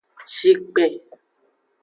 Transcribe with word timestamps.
Zinkpen. 0.35 0.93